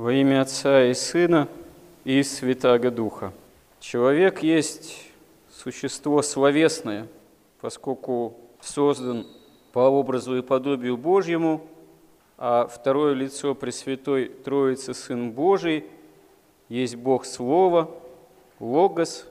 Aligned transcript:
Во 0.00 0.14
имя 0.14 0.40
Отца 0.40 0.86
и 0.86 0.94
Сына 0.94 1.46
и 2.04 2.22
Святаго 2.22 2.90
Духа. 2.90 3.34
Человек 3.80 4.42
есть 4.42 5.10
существо 5.50 6.22
словесное, 6.22 7.06
поскольку 7.60 8.38
создан 8.62 9.26
по 9.74 9.80
образу 9.80 10.38
и 10.38 10.40
подобию 10.40 10.96
Божьему, 10.96 11.66
а 12.38 12.66
второе 12.66 13.12
лицо 13.12 13.54
Пресвятой 13.54 14.30
Троицы 14.30 14.94
Сын 14.94 15.32
Божий 15.32 15.84
есть 16.70 16.96
Бог 16.96 17.26
Слова, 17.26 17.90
Логос, 18.58 19.26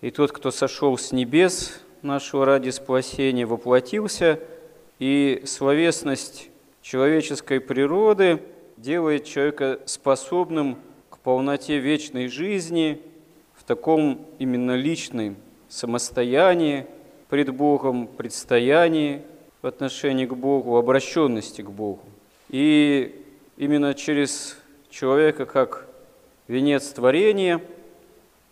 и 0.00 0.10
тот, 0.10 0.32
кто 0.32 0.50
сошел 0.50 0.98
с 0.98 1.12
небес 1.12 1.80
нашего 2.02 2.44
ради 2.44 2.70
спасения, 2.70 3.46
воплотился, 3.46 4.40
и 4.98 5.44
словесность 5.46 6.50
человеческой 6.82 7.60
природы 7.60 8.42
делает 8.82 9.24
человека 9.24 9.78
способным 9.86 10.76
к 11.08 11.18
полноте 11.18 11.78
вечной 11.78 12.26
жизни 12.26 13.00
в 13.54 13.62
таком 13.62 14.26
именно 14.40 14.74
личном 14.74 15.36
самостоянии 15.68 16.86
пред 17.28 17.54
Богом, 17.54 18.08
предстоянии 18.08 19.22
в 19.62 19.68
отношении 19.68 20.26
к 20.26 20.34
Богу, 20.34 20.76
обращенности 20.76 21.62
к 21.62 21.70
Богу. 21.70 22.02
И 22.48 23.24
именно 23.56 23.94
через 23.94 24.58
человека 24.90 25.46
как 25.46 25.86
венец 26.48 26.88
творения, 26.88 27.62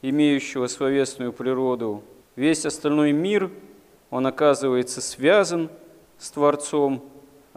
имеющего 0.01 0.69
словесную 0.69 1.33
природу, 1.33 2.05
весь 2.37 2.65
остальной 2.65 3.10
мир, 3.10 3.51
он 4.10 4.29
оказывается 4.29 5.01
связан 5.01 5.71
с 6.19 6.30
Творцом, 6.30 7.02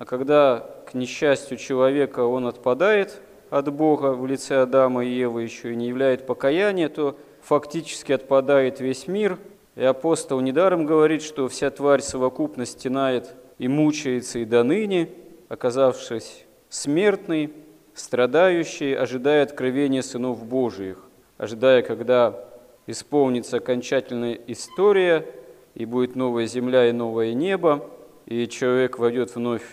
а 0.03 0.05
когда 0.05 0.69
к 0.85 0.95
несчастью 0.95 1.55
человека 1.55 2.25
он 2.25 2.45
отпадает 2.45 3.21
от 3.49 3.71
Бога 3.71 4.11
в 4.11 4.27
лице 4.27 4.57
Адама 4.57 5.05
и 5.05 5.09
Евы, 5.09 5.43
еще 5.43 5.71
и 5.71 5.77
не 5.77 5.87
являет 5.87 6.25
покаяния, 6.25 6.89
то 6.89 7.17
фактически 7.41 8.11
отпадает 8.11 8.81
весь 8.81 9.07
мир. 9.07 9.39
И 9.77 9.81
апостол 9.81 10.41
недаром 10.41 10.85
говорит, 10.85 11.21
что 11.21 11.47
вся 11.47 11.69
тварь 11.69 12.01
совокупно 12.01 12.65
стенает 12.65 13.33
и 13.59 13.69
мучается 13.69 14.39
и 14.39 14.45
до 14.45 14.63
ныне, 14.63 15.09
оказавшись 15.47 16.43
смертной, 16.67 17.53
страдающей, 17.93 18.93
ожидая 18.93 19.43
откровения 19.43 20.01
сынов 20.01 20.45
Божиих, 20.45 20.97
ожидая, 21.37 21.81
когда 21.81 22.43
исполнится 22.87 23.55
окончательная 23.55 24.37
история, 24.47 25.25
и 25.75 25.85
будет 25.85 26.17
новая 26.17 26.45
земля 26.45 26.89
и 26.89 26.91
новое 26.91 27.33
небо, 27.33 27.89
и 28.25 28.49
человек 28.49 28.99
войдет 28.99 29.33
вновь 29.33 29.63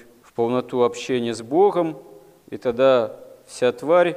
полноту 0.40 0.84
общения 0.84 1.34
с 1.34 1.42
Богом, 1.42 1.98
и 2.48 2.56
тогда 2.56 3.14
вся 3.44 3.72
тварь 3.72 4.16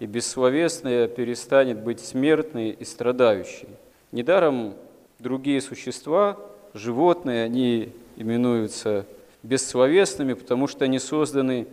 и 0.00 0.06
бессловесная 0.06 1.06
перестанет 1.06 1.78
быть 1.78 2.00
смертной 2.00 2.70
и 2.70 2.84
страдающей. 2.84 3.68
Недаром 4.10 4.74
другие 5.20 5.60
существа, 5.60 6.36
животные, 6.74 7.44
они 7.44 7.92
именуются 8.16 9.06
бессловесными, 9.44 10.32
потому 10.32 10.66
что 10.66 10.86
они 10.86 10.98
созданы 10.98 11.68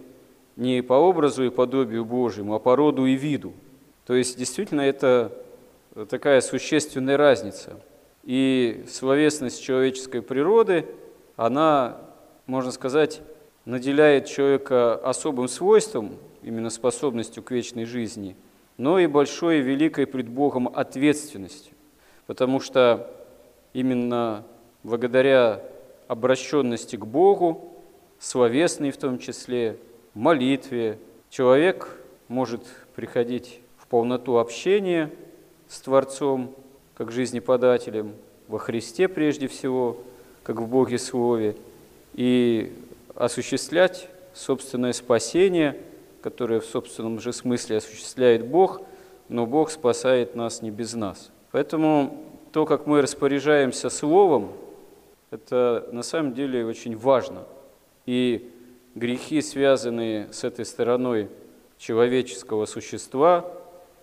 не 0.58 0.84
по 0.84 0.94
образу 0.94 1.44
и 1.44 1.50
подобию 1.50 2.06
Божьему, 2.06 2.54
а 2.54 2.60
по 2.60 2.76
роду 2.76 3.08
и 3.08 3.16
виду. 3.16 3.54
То 4.06 4.14
есть 4.14 4.38
действительно 4.38 4.82
это 4.82 5.32
такая 6.08 6.42
существенная 6.42 7.18
разница. 7.18 7.80
И 8.24 8.86
словесность 8.92 9.64
человеческой 9.64 10.22
природы, 10.22 10.86
она, 11.36 11.98
можно 12.46 12.72
сказать, 12.72 13.24
наделяет 13.68 14.28
человека 14.28 14.96
особым 14.96 15.50
свойством, 15.50 16.14
именно 16.42 16.70
способностью 16.70 17.44
к 17.44 17.52
вечной 17.52 17.84
жизни, 17.84 18.38
но 18.78 18.98
и 18.98 19.08
большой 19.08 19.60
и 19.60 19.62
великой 19.62 20.08
пред 20.08 20.30
Богом 20.30 20.70
ответственностью. 20.74 21.74
Потому 22.28 22.62
что 22.62 23.12
именно 23.74 24.46
благодаря 24.84 25.62
обращенности 26.08 26.96
к 26.96 27.06
Богу, 27.06 27.74
словесной 28.20 28.92
в 28.92 28.98
том 28.98 29.20
числе, 29.20 29.78
молитве, 30.14 30.98
человек 31.30 32.00
может 32.30 32.62
приходить 32.96 33.60
в 33.78 33.88
полноту 33.88 34.38
общения 34.38 35.12
с 35.68 35.82
Творцом, 35.82 36.56
как 36.96 37.12
жизнеподателем, 37.12 38.14
во 38.48 38.60
Христе 38.60 39.10
прежде 39.10 39.50
всего, 39.50 39.98
как 40.44 40.62
в 40.62 40.68
Боге 40.68 40.98
Слове, 40.98 41.58
и 42.14 42.74
осуществлять 43.18 44.08
собственное 44.34 44.94
спасение, 44.94 45.78
которое 46.22 46.60
в 46.60 46.66
собственном 46.66 47.20
же 47.20 47.34
смысле 47.34 47.78
осуществляет 47.78 48.48
Бог, 48.48 48.82
но 49.28 49.46
Бог 49.46 49.72
спасает 49.72 50.36
нас 50.36 50.62
не 50.62 50.72
без 50.72 50.94
нас. 50.94 51.32
Поэтому 51.52 52.24
то, 52.52 52.66
как 52.66 52.86
мы 52.86 53.02
распоряжаемся 53.02 53.90
Словом, 53.90 54.54
это 55.32 55.90
на 55.92 56.04
самом 56.04 56.34
деле 56.34 56.66
очень 56.66 56.96
важно. 56.96 57.46
И 58.06 58.50
грехи, 58.96 59.42
связанные 59.42 60.32
с 60.32 60.44
этой 60.44 60.66
стороной 60.66 61.30
человеческого 61.78 62.66
существа, 62.66 63.52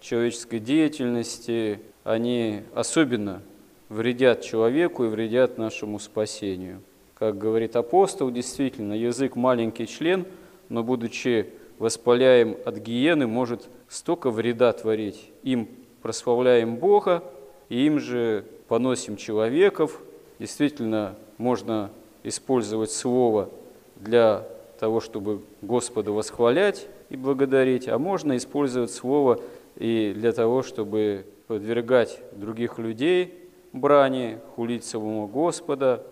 человеческой 0.00 0.58
деятельности, 0.58 1.80
они 2.02 2.62
особенно 2.74 3.42
вредят 3.88 4.42
человеку 4.42 5.04
и 5.04 5.08
вредят 5.08 5.56
нашему 5.56 5.98
спасению. 5.98 6.82
Как 7.14 7.38
говорит 7.38 7.76
апостол, 7.76 8.30
действительно, 8.30 8.92
язык 8.92 9.36
маленький 9.36 9.86
член, 9.86 10.26
но 10.68 10.82
будучи 10.82 11.50
воспаляем 11.78 12.56
от 12.64 12.78
гиены, 12.78 13.26
может 13.26 13.68
столько 13.88 14.30
вреда 14.30 14.72
творить. 14.72 15.30
Им 15.42 15.68
прославляем 16.02 16.76
Бога, 16.76 17.22
и 17.68 17.86
им 17.86 18.00
же 18.00 18.44
поносим 18.68 19.16
человеков. 19.16 20.00
Действительно, 20.38 21.14
можно 21.38 21.90
использовать 22.24 22.90
слово 22.90 23.48
для 23.96 24.46
того, 24.80 25.00
чтобы 25.00 25.42
Господа 25.62 26.10
восхвалять 26.10 26.88
и 27.10 27.16
благодарить, 27.16 27.88
а 27.88 27.98
можно 27.98 28.36
использовать 28.36 28.90
слово 28.90 29.40
и 29.76 30.12
для 30.16 30.32
того, 30.32 30.62
чтобы 30.62 31.26
подвергать 31.46 32.20
других 32.32 32.78
людей 32.78 33.34
брани, 33.72 34.38
хулить 34.54 34.84
самого 34.84 35.26
Господа, 35.26 36.02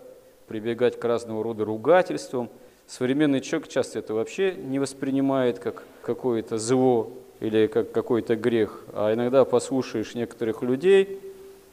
прибегать 0.47 0.99
к 0.99 1.03
разного 1.03 1.43
рода 1.43 1.65
ругательствам. 1.65 2.49
Современный 2.87 3.41
человек 3.41 3.67
часто 3.67 3.99
это 3.99 4.13
вообще 4.13 4.53
не 4.53 4.79
воспринимает 4.79 5.59
как 5.59 5.83
какое-то 6.01 6.57
зло 6.57 7.11
или 7.39 7.67
как 7.67 7.91
какой-то 7.91 8.35
грех, 8.35 8.83
а 8.93 9.13
иногда 9.13 9.45
послушаешь 9.45 10.15
некоторых 10.15 10.61
людей, 10.61 11.19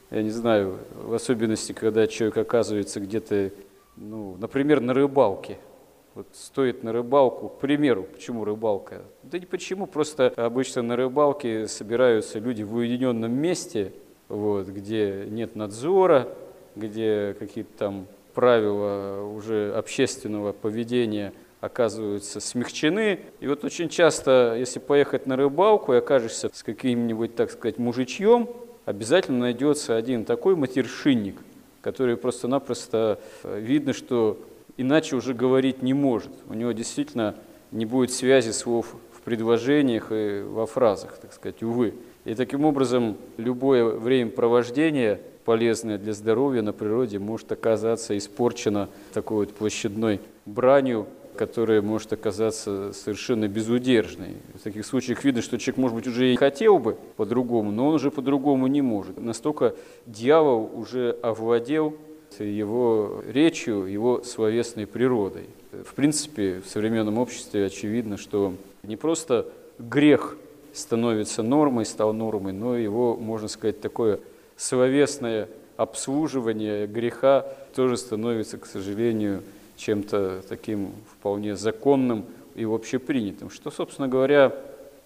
я 0.09 0.23
не 0.23 0.29
знаю, 0.29 0.77
в 0.95 1.13
особенности, 1.13 1.73
когда 1.73 2.07
человек 2.07 2.37
оказывается 2.37 2.99
где-то, 2.99 3.51
ну, 3.95 4.35
например, 4.39 4.81
на 4.81 4.93
рыбалке– 4.93 5.57
вот 6.13 6.27
стоит 6.33 6.83
на 6.83 6.91
рыбалку, 6.91 7.47
к 7.47 7.59
примеру, 7.59 8.03
почему 8.03 8.43
рыбалка? 8.43 9.01
Да 9.23 9.39
не 9.39 9.45
почему, 9.45 9.87
просто 9.87 10.27
обычно 10.35 10.81
на 10.81 10.97
рыбалке 10.97 11.67
собираются 11.67 12.39
люди 12.39 12.63
в 12.63 12.75
уединенном 12.75 13.31
месте, 13.31 13.93
вот, 14.27 14.67
где 14.67 15.25
нет 15.29 15.55
надзора, 15.55 16.27
где 16.75 17.33
какие-то 17.39 17.77
там 17.77 18.07
правила 18.33 19.23
уже 19.23 19.73
общественного 19.75 20.51
поведения 20.53 21.33
оказываются 21.61 22.39
смягчены. 22.39 23.19
И 23.39 23.47
вот 23.47 23.63
очень 23.63 23.87
часто, 23.87 24.55
если 24.57 24.79
поехать 24.79 25.27
на 25.27 25.35
рыбалку 25.35 25.93
и 25.93 25.97
окажешься 25.97 26.49
с 26.51 26.63
каким-нибудь, 26.63 27.35
так 27.35 27.51
сказать, 27.51 27.77
мужичьем, 27.77 28.49
обязательно 28.85 29.39
найдется 29.39 29.95
один 29.95 30.25
такой 30.25 30.55
матершинник, 30.55 31.35
который 31.81 32.17
просто-напросто 32.17 33.19
э, 33.43 33.59
видно, 33.59 33.93
что 33.93 34.39
иначе 34.77 35.15
уже 35.15 35.33
говорить 35.33 35.83
не 35.83 35.93
может. 35.93 36.31
У 36.49 36.53
него 36.53 36.71
действительно 36.71 37.35
не 37.71 37.85
будет 37.85 38.11
связи 38.11 38.51
слов 38.51 38.95
в 39.13 39.21
предложениях 39.21 40.07
и 40.11 40.41
во 40.41 40.65
фразах, 40.65 41.17
так 41.21 41.31
сказать, 41.31 41.61
увы. 41.61 41.93
И 42.25 42.33
таким 42.33 42.65
образом 42.65 43.17
любое 43.37 43.85
времяпровождение, 43.85 45.21
полезное 45.45 45.97
для 45.97 46.13
здоровья 46.13 46.61
на 46.61 46.73
природе, 46.73 47.19
может 47.19 47.51
оказаться 47.51 48.17
испорчено 48.17 48.89
такой 49.13 49.45
вот 49.45 49.55
площадной 49.55 50.19
бранью, 50.45 51.07
которая 51.35 51.81
может 51.81 52.13
оказаться 52.13 52.93
совершенно 52.93 53.47
безудержной. 53.47 54.35
В 54.53 54.59
таких 54.59 54.85
случаях 54.85 55.23
видно, 55.23 55.41
что 55.41 55.57
человек, 55.57 55.77
может 55.77 55.95
быть, 55.95 56.07
уже 56.07 56.31
и 56.31 56.35
хотел 56.35 56.77
бы 56.77 56.97
по-другому, 57.15 57.71
но 57.71 57.87
он 57.87 57.95
уже 57.95 58.11
по-другому 58.11 58.67
не 58.67 58.81
может. 58.81 59.19
Настолько 59.19 59.75
дьявол 60.05 60.69
уже 60.73 61.17
овладел 61.21 61.95
его 62.39 63.23
речью, 63.27 63.85
его 63.85 64.23
словесной 64.23 64.87
природой. 64.87 65.47
В 65.71 65.93
принципе, 65.93 66.61
в 66.65 66.69
современном 66.69 67.17
обществе 67.17 67.65
очевидно, 67.65 68.17
что 68.17 68.53
не 68.83 68.95
просто 68.95 69.47
грех 69.79 70.37
становится 70.73 71.43
нормой, 71.43 71.85
стал 71.85 72.13
нормой, 72.13 72.53
но 72.53 72.77
его, 72.77 73.15
можно 73.17 73.47
сказать, 73.47 73.81
такое 73.81 74.19
словесное 74.61 75.49
обслуживание 75.75 76.85
греха 76.85 77.47
тоже 77.75 77.97
становится, 77.97 78.59
к 78.59 78.67
сожалению, 78.67 79.41
чем-то 79.75 80.43
таким 80.47 80.91
вполне 81.11 81.55
законным 81.55 82.25
и 82.53 82.63
общепринятым, 82.63 83.49
что, 83.49 83.71
собственно 83.71 84.07
говоря, 84.07 84.55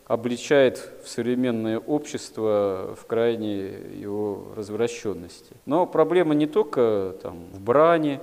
обличает 0.07 0.91
в 1.03 1.07
современное 1.07 1.79
общество 1.79 2.97
в 2.99 3.05
крайней 3.05 3.71
его 3.97 4.47
развращенности. 4.57 5.53
Но 5.65 5.85
проблема 5.85 6.35
не 6.35 6.47
только 6.47 7.15
там, 7.23 7.37
в 7.53 7.61
брани, 7.61 8.19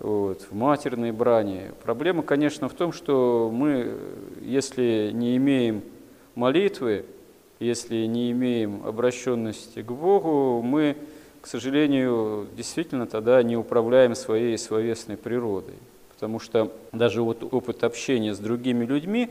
вот, 0.00 0.42
в 0.50 0.52
матерной 0.52 1.12
брани. 1.12 1.70
Проблема, 1.84 2.24
конечно, 2.24 2.68
в 2.68 2.74
том, 2.74 2.92
что 2.92 3.50
мы, 3.52 3.96
если 4.40 5.12
не 5.14 5.36
имеем 5.36 5.82
молитвы, 6.34 7.04
если 7.62 8.06
не 8.06 8.30
имеем 8.32 8.84
обращенности 8.86 9.82
к 9.82 9.90
Богу, 9.92 10.62
мы, 10.62 10.96
к 11.40 11.46
сожалению, 11.46 12.48
действительно 12.56 13.06
тогда 13.06 13.42
не 13.42 13.56
управляем 13.56 14.14
своей 14.14 14.58
словесной 14.58 15.16
природой. 15.16 15.76
Потому 16.14 16.38
что 16.38 16.72
даже 16.92 17.22
вот 17.22 17.42
опыт 17.52 17.84
общения 17.84 18.34
с 18.34 18.38
другими 18.38 18.84
людьми 18.84 19.30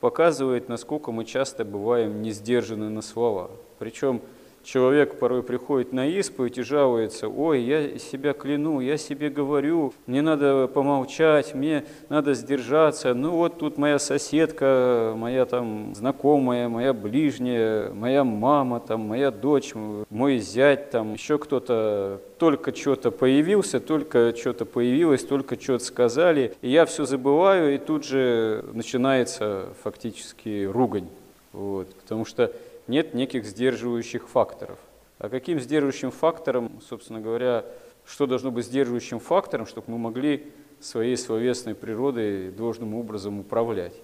показывает, 0.00 0.68
насколько 0.68 1.12
мы 1.12 1.24
часто 1.24 1.64
бываем 1.64 2.22
не 2.22 2.32
сдержаны 2.32 2.88
на 2.88 3.02
слова. 3.02 3.50
Причем 3.78 4.20
Человек 4.64 5.18
порой 5.18 5.42
приходит 5.42 5.92
на 5.92 6.06
исповедь 6.06 6.58
и 6.58 6.62
жалуется, 6.62 7.28
ой, 7.28 7.62
я 7.62 7.98
себя 7.98 8.32
кляну, 8.32 8.78
я 8.78 8.96
себе 8.96 9.28
говорю, 9.28 9.92
мне 10.06 10.22
надо 10.22 10.68
помолчать, 10.68 11.54
мне 11.54 11.84
надо 12.08 12.34
сдержаться. 12.34 13.12
Ну 13.12 13.32
вот 13.32 13.58
тут 13.58 13.76
моя 13.76 13.98
соседка, 13.98 15.14
моя 15.16 15.46
там 15.46 15.94
знакомая, 15.96 16.68
моя 16.68 16.92
ближняя, 16.92 17.90
моя 17.92 18.22
мама, 18.22 18.78
там, 18.78 19.00
моя 19.00 19.32
дочь, 19.32 19.72
мой 20.10 20.38
зять, 20.38 20.90
там 20.90 21.14
еще 21.14 21.38
кто-то 21.38 22.20
только 22.38 22.74
что-то 22.74 23.10
появился, 23.10 23.80
только 23.80 24.34
что-то 24.36 24.64
появилось, 24.64 25.24
только 25.24 25.60
что-то 25.60 25.84
сказали, 25.84 26.54
и 26.62 26.70
я 26.70 26.86
все 26.86 27.04
забываю, 27.04 27.74
и 27.74 27.78
тут 27.78 28.04
же 28.04 28.64
начинается 28.72 29.66
фактически 29.82 30.64
ругань. 30.64 31.08
Вот, 31.52 31.94
потому 31.96 32.24
что 32.24 32.52
нет 32.86 33.14
неких 33.14 33.44
сдерживающих 33.44 34.28
факторов. 34.28 34.78
А 35.18 35.28
каким 35.28 35.60
сдерживающим 35.60 36.10
фактором, 36.10 36.80
собственно 36.88 37.20
говоря, 37.20 37.64
что 38.04 38.26
должно 38.26 38.50
быть 38.50 38.66
сдерживающим 38.66 39.20
фактором, 39.20 39.66
чтобы 39.66 39.92
мы 39.92 39.98
могли 39.98 40.46
своей 40.80 41.16
словесной 41.16 41.74
природой 41.74 42.50
должным 42.50 42.94
образом 42.94 43.38
управлять? 43.38 43.94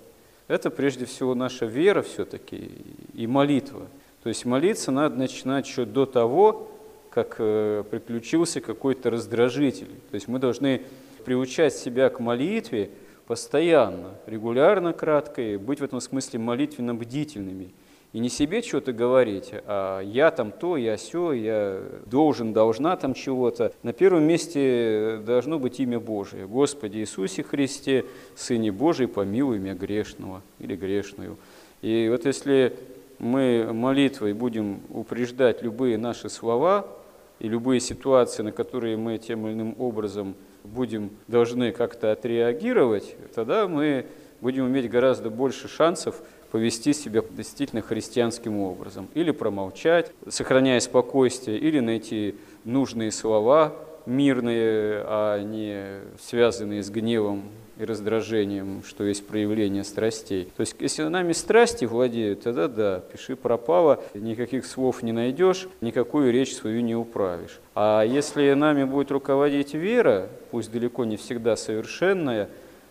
Это 0.47 0.71
прежде 0.71 1.05
всего 1.05 1.35
наша 1.35 1.67
вера 1.67 2.03
все-таки 2.03 2.71
и 3.15 3.27
молитва. 3.27 3.89
То 4.23 4.29
есть 4.29 4.45
молиться 4.45 4.91
надо 4.91 5.17
начинать 5.17 5.67
еще 5.67 5.85
до 5.85 6.07
того, 6.07 6.71
как 7.11 7.37
э, 7.39 7.83
приключился 7.91 8.61
какой-то 8.61 9.11
раздражитель. 9.11 9.89
То 10.11 10.15
есть 10.15 10.29
мы 10.29 10.39
должны 10.39 10.83
приучать 11.25 11.75
себя 11.75 12.09
к 12.11 12.21
молитве 12.21 12.91
постоянно, 13.27 14.15
регулярно, 14.27 14.93
кратко, 14.93 15.43
и 15.43 15.57
быть 15.57 15.81
в 15.81 15.85
этом 15.85 16.01
смысле 16.01 16.39
молитвенно 16.39 16.95
бдительными– 16.95 17.73
и 18.13 18.21
не 18.21 18.29
себе 18.31 18.63
что-то 18.63 18.93
говорить, 18.93 19.51
а 19.53 20.01
я 20.01 20.31
там 20.31 20.51
то, 20.51 20.77
я 20.77 20.97
все, 20.97 21.33
я 21.33 21.81
должен, 22.07 22.53
должна 22.53 22.97
там 22.97 23.13
чего-то. 23.13 23.73
На 23.83 23.93
первом 23.93 24.25
месте 24.25 25.21
должно 25.27 25.59
быть 25.59 25.79
имя 25.79 26.01
Божие. 26.01 26.47
Господи 26.47 26.99
Иисусе 26.99 27.43
Христе, 27.43 28.07
Сыне 28.35 28.73
Божий, 28.73 29.09
помилуй 29.09 29.59
меня 29.59 29.75
грешного 29.75 30.43
или 30.59 30.75
грешную. 30.75 31.37
И 31.83 32.09
вот 32.11 32.25
если 32.25 32.75
мы 33.19 33.71
молитвой 33.73 34.33
будем 34.33 34.81
упреждать 34.89 35.63
любые 35.63 35.99
наши 35.99 36.31
слова 36.31 36.87
и 37.41 37.49
любые 37.49 37.81
ситуации, 37.81 38.43
на 38.43 38.53
которые 38.53 38.97
мы 38.97 39.19
тем 39.19 39.47
или 39.47 39.53
иным 39.53 39.75
образом 39.79 40.35
будем 40.65 41.11
должны 41.27 41.73
как-то 41.73 42.13
отреагировать, 42.13 43.17
тогда 43.35 43.69
мы 43.69 44.07
будем 44.41 44.67
иметь 44.67 44.89
гораздо 44.91 45.31
больше 45.31 45.69
шансов 45.69 46.23
повести 46.51 46.93
себя 46.93 47.23
действительно 47.31 47.83
христианским 47.83 48.61
образом. 48.61 49.09
Или 49.15 49.31
промолчать, 49.31 50.13
сохраняя 50.29 50.81
спокойствие, 50.81 51.59
или 51.59 51.81
найти 51.81 52.35
нужные 52.65 53.13
слова, 53.13 53.75
мирные, 54.07 55.03
а 55.07 55.43
не 55.43 56.01
связанные 56.19 56.83
с 56.83 56.91
гневом 56.91 57.45
и 57.79 57.85
раздражением, 57.85 58.83
что 58.85 59.05
есть 59.05 59.27
проявление 59.27 59.85
страстей. 59.85 60.51
То 60.57 60.63
есть, 60.63 60.75
если 60.81 61.05
нами 61.05 61.33
страсти 61.33 61.85
владеют, 61.85 62.43
тогда 62.43 62.69
да, 62.69 63.01
пиши 63.01 63.37
пропало, 63.37 64.03
никаких 64.15 64.67
слов 64.67 65.03
не 65.03 65.13
найдешь, 65.13 65.69
никакую 65.81 66.33
речь 66.33 66.55
свою 66.55 66.81
не 66.81 66.97
управишь. 66.97 67.61
А 67.75 68.03
если 68.03 68.53
нами 68.55 68.85
будет 68.85 69.11
руководить 69.13 69.75
вера, 69.75 70.29
пусть 70.51 70.73
далеко 70.73 71.05
не 71.05 71.17
всегда 71.17 71.55
совершенная, 71.57 72.49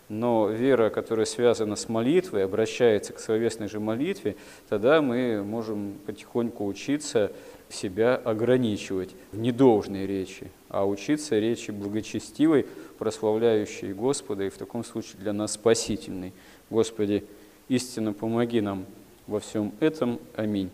но 0.08 0.48
вера, 0.48 0.90
которая 0.90 1.26
связана 1.26 1.76
с 1.76 1.88
молитвой, 1.88 2.44
обращается 2.44 3.12
к 3.12 3.20
словесной 3.20 3.68
же 3.68 3.80
молитве, 3.80 4.36
тогда 4.68 5.02
мы 5.02 5.42
можем 5.44 5.98
потихоньку 6.06 6.66
учиться 6.66 7.32
себя 7.68 8.16
ограничивать 8.16 9.10
в 9.32 9.38
недолжной 9.38 10.06
речи, 10.06 10.50
а 10.68 10.86
учиться 10.86 11.38
речи 11.38 11.70
благочестивой, 11.70 12.66
прославляющей 12.98 13.92
Господа, 13.92 14.44
и 14.44 14.48
в 14.48 14.56
таком 14.56 14.84
случае 14.84 15.20
для 15.20 15.32
нас 15.32 15.52
спасительной. 15.52 16.32
Господи, 16.70 17.24
истинно 17.68 18.12
помоги 18.12 18.60
нам 18.60 18.86
во 19.26 19.40
всем 19.40 19.72
этом. 19.80 20.18
Аминь. 20.34 20.70